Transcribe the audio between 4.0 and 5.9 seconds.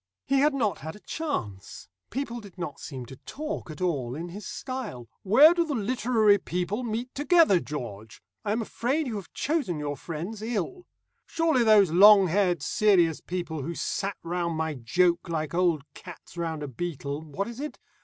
in his style. "Where do the